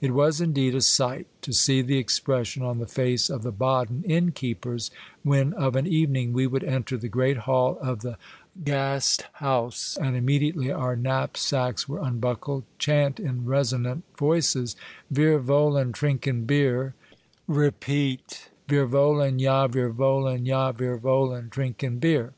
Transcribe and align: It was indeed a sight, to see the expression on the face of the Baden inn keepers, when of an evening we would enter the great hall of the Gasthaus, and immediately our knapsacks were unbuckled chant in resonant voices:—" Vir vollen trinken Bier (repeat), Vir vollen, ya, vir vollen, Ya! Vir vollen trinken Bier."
It 0.00 0.10
was 0.10 0.40
indeed 0.40 0.74
a 0.74 0.80
sight, 0.80 1.28
to 1.42 1.52
see 1.52 1.80
the 1.80 1.96
expression 1.96 2.64
on 2.64 2.80
the 2.80 2.88
face 2.88 3.30
of 3.30 3.44
the 3.44 3.52
Baden 3.52 4.02
inn 4.04 4.32
keepers, 4.32 4.90
when 5.22 5.52
of 5.52 5.76
an 5.76 5.86
evening 5.86 6.32
we 6.32 6.48
would 6.48 6.64
enter 6.64 6.96
the 6.96 7.06
great 7.06 7.36
hall 7.46 7.78
of 7.80 8.00
the 8.00 8.18
Gasthaus, 8.64 9.96
and 9.96 10.16
immediately 10.16 10.72
our 10.72 10.96
knapsacks 10.96 11.88
were 11.88 12.00
unbuckled 12.02 12.64
chant 12.80 13.20
in 13.20 13.44
resonant 13.44 14.02
voices:—" 14.18 14.74
Vir 15.12 15.38
vollen 15.38 15.92
trinken 15.92 16.46
Bier 16.46 16.94
(repeat), 17.46 18.50
Vir 18.68 18.88
vollen, 18.88 19.38
ya, 19.40 19.68
vir 19.68 19.92
vollen, 19.92 20.46
Ya! 20.46 20.72
Vir 20.72 20.98
vollen 20.98 21.48
trinken 21.48 22.00
Bier." 22.00 22.32